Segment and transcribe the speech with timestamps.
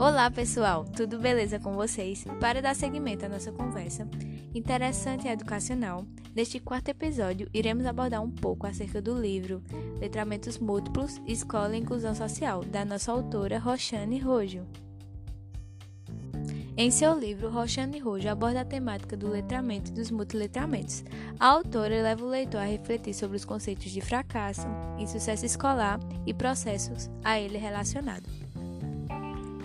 [0.00, 0.86] Olá, pessoal!
[0.86, 2.24] Tudo beleza com vocês?
[2.40, 4.08] Para dar seguimento à nossa conversa
[4.54, 9.62] interessante e educacional, neste quarto episódio iremos abordar um pouco acerca do livro
[10.00, 14.66] Letramentos Múltiplos Escola e Inclusão Social, da nossa autora Roxane Rojo.
[16.78, 21.04] Em seu livro, Roxane Rojo aborda a temática do letramento e dos multiletramentos.
[21.38, 24.66] A autora leva o leitor a refletir sobre os conceitos de fracasso,
[24.98, 28.49] insucesso escolar e processos a ele relacionados.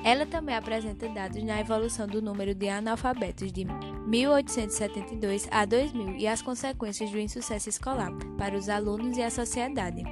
[0.05, 6.27] Ela também apresenta dados na evolução do número de analfabetos de 1872 a 2000 e
[6.27, 10.03] as consequências do insucesso escolar para os alunos e a sociedade.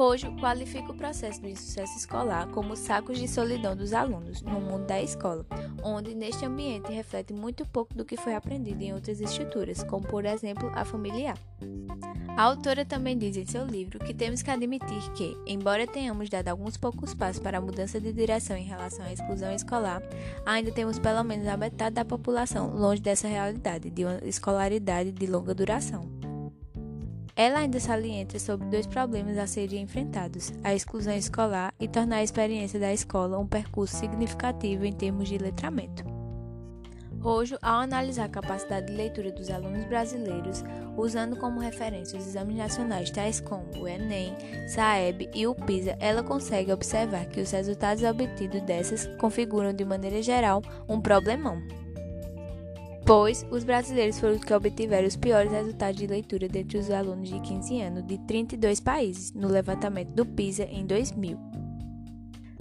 [0.00, 4.86] Rojo qualifica o processo do insucesso escolar como sacos de solidão dos alunos no mundo
[4.86, 5.44] da escola,
[5.84, 10.24] onde neste ambiente reflete muito pouco do que foi aprendido em outras estruturas, como por
[10.24, 11.36] exemplo a familiar.
[12.34, 16.48] A autora também diz em seu livro que temos que admitir que, embora tenhamos dado
[16.48, 20.02] alguns poucos passos para a mudança de direção em relação à exclusão escolar,
[20.46, 25.26] ainda temos pelo menos a metade da população longe dessa realidade de uma escolaridade de
[25.26, 26.19] longa duração.
[27.40, 32.22] Ela ainda salienta sobre dois problemas a serem enfrentados: a exclusão escolar e tornar a
[32.22, 36.04] experiência da escola um percurso significativo em termos de letramento.
[37.18, 40.62] Rojo, ao analisar a capacidade de leitura dos alunos brasileiros,
[40.98, 44.36] usando como referência os exames nacionais tais como o Enem,
[44.68, 50.20] SAEB e o PISA, ela consegue observar que os resultados obtidos dessas configuram de maneira
[50.20, 51.62] geral um problemão
[53.10, 57.28] pois os brasileiros foram os que obtiveram os piores resultados de leitura dentre os alunos
[57.28, 61.36] de 15 anos de 32 países no levantamento do PISA em 2000.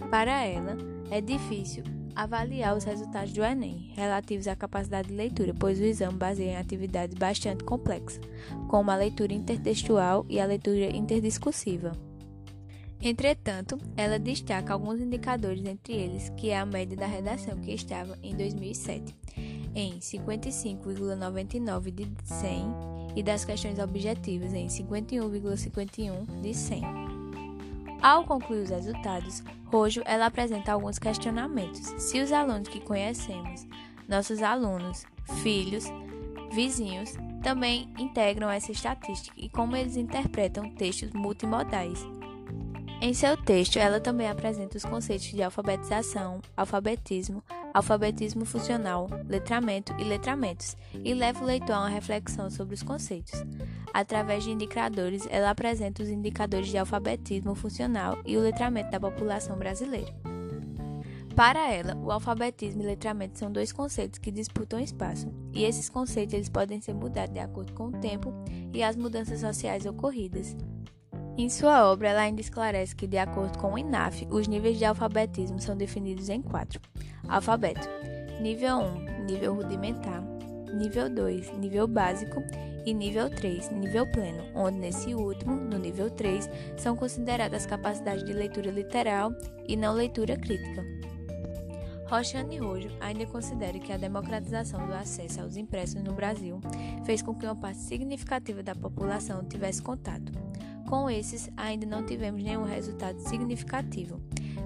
[0.10, 0.76] Para ela,
[1.12, 1.84] é difícil
[2.16, 6.58] avaliar os resultados do Enem relativos à capacidade de leitura, pois o exame baseia em
[6.58, 8.20] atividades bastante complexas,
[8.68, 11.92] como a leitura intertextual e a leitura interdiscursiva.
[13.00, 18.18] Entretanto, ela destaca alguns indicadores entre eles, que é a média da redação que estava
[18.24, 19.16] em 2007
[19.76, 26.84] em 55,99 de 100 e das questões objetivas em 51,51 de 100.
[28.02, 31.82] Ao concluir os resultados, Rojo ela apresenta alguns questionamentos.
[32.02, 33.68] Se os alunos que conhecemos,
[34.08, 35.06] nossos alunos,
[35.44, 35.86] filhos,
[36.52, 37.14] vizinhos,
[37.44, 42.00] também integram essa estatística e como eles interpretam textos multimodais.
[43.02, 47.42] Em seu texto, ela também apresenta os conceitos de alfabetização, alfabetismo,
[47.74, 53.44] alfabetismo funcional, letramento e letramentos, e leva o leitor a uma reflexão sobre os conceitos.
[53.94, 59.58] Através de indicadores, ela apresenta os indicadores de alfabetismo funcional e o letramento da população
[59.58, 60.14] brasileira.
[61.36, 66.34] Para ela, o alfabetismo e letramento são dois conceitos que disputam espaço, e esses conceitos
[66.34, 68.34] eles podem ser mudados de acordo com o tempo
[68.74, 70.56] e as mudanças sociais ocorridas.
[71.38, 74.86] Em sua obra, ela ainda esclarece que, de acordo com o INAF, os níveis de
[74.86, 76.82] alfabetismo são definidos em quatro:
[77.28, 77.88] alfabeto,
[78.42, 80.22] nível 1, nível rudimentar,
[80.74, 82.44] nível 2, nível básico.
[82.86, 88.34] E nível 3, nível pleno, onde nesse último, no nível 3, são consideradas capacidades de
[88.34, 89.32] leitura literal
[89.68, 90.84] e não leitura crítica.
[92.10, 96.60] Roxane Rojo ainda considera que a democratização do acesso aos impressos no Brasil
[97.06, 100.32] fez com que uma parte significativa da população tivesse contato
[100.90, 104.20] com esses, ainda não tivemos nenhum resultado significativo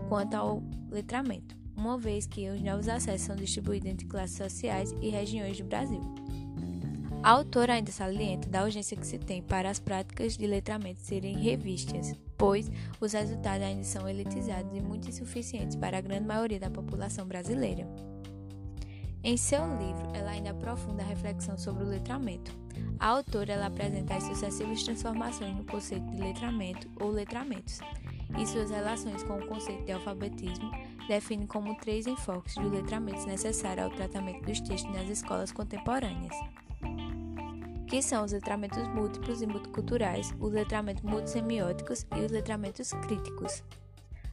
[0.07, 5.09] quanto ao letramento, uma vez que os novos acessos são distribuídos entre classes sociais e
[5.09, 6.01] regiões do Brasil.
[7.22, 11.38] A autora ainda salienta da urgência que se tem para as práticas de letramento serem
[11.38, 16.69] revistas, pois os resultados ainda são elitizados e muito insuficientes para a grande maioria da
[16.69, 17.85] população brasileira.
[19.22, 22.62] Em seu livro, ela ainda aprofunda a reflexão sobre o letramento.
[23.00, 27.79] A autora ela apresenta as sucessivas transformações no conceito de letramento ou letramentos
[28.38, 30.72] e suas relações com o conceito de alfabetismo
[31.07, 36.35] define como três enfoques do letramento necessário ao tratamento dos textos nas escolas contemporâneas,
[37.88, 43.64] que são os letramentos múltiplos e multiculturais, os letramentos multissemióticos e os letramentos críticos.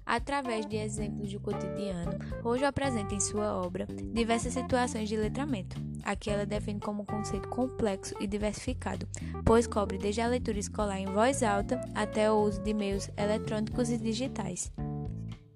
[0.06, 5.76] Através de exemplos do cotidiano, Rojo apresenta em sua obra diversas situações de letramento.
[6.10, 9.06] Aqui ela define como um conceito complexo e diversificado,
[9.44, 13.90] pois cobre desde a leitura escolar em voz alta até o uso de meios eletrônicos
[13.90, 14.72] e digitais.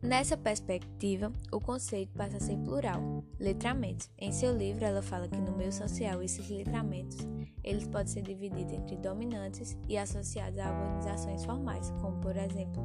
[0.01, 4.09] Nessa perspectiva, o conceito passa a ser plural, letramentos.
[4.17, 7.27] Em seu livro, ela fala que no meio social esses letramentos
[7.65, 12.81] eles podem ser divididos entre dominantes e associados a organizações formais, como por exemplo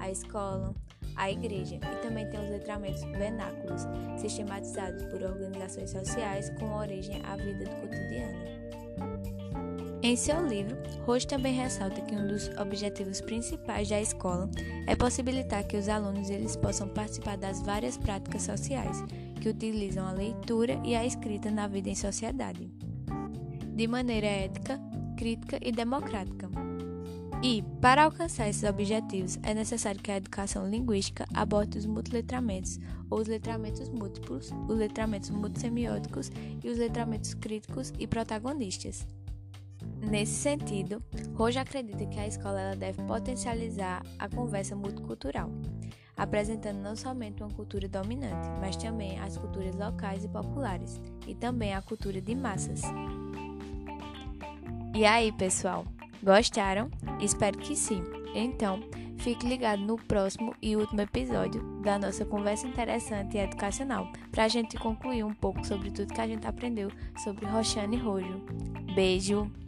[0.00, 0.74] a escola,
[1.16, 3.82] a igreja, e também tem os letramentos vernáculos,
[4.16, 8.62] sistematizados por organizações sociais com origem à vida do cotidiano.
[10.04, 10.76] Em seu livro,
[11.06, 14.50] Roche também ressalta que um dos objetivos principais da escola
[14.88, 19.00] é possibilitar que os alunos eles possam participar das várias práticas sociais
[19.40, 22.68] que utilizam a leitura e a escrita na vida em sociedade,
[23.74, 24.80] de maneira ética,
[25.16, 26.50] crítica e democrática.
[27.42, 32.78] E, para alcançar esses objetivos, é necessário que a educação linguística aborde os multiletramentos,
[33.10, 36.30] ou os letramentos múltiplos, os letramentos multissemióticos
[36.62, 39.04] e os letramentos críticos e protagonistas.
[40.00, 41.02] Nesse sentido,
[41.34, 45.50] Roja acredita que a escola deve potencializar a conversa multicultural,
[46.16, 51.74] apresentando não somente uma cultura dominante, mas também as culturas locais e populares, e também
[51.74, 52.82] a cultura de massas.
[54.94, 55.84] E aí, pessoal,
[56.22, 56.90] gostaram?
[57.20, 58.02] Espero que sim.
[58.34, 58.80] Então,
[59.18, 64.48] fique ligado no próximo e último episódio da nossa conversa interessante e educacional, para a
[64.48, 66.90] gente concluir um pouco sobre tudo que a gente aprendeu
[67.22, 68.42] sobre Roxane Rojo.
[68.94, 69.61] Beijo!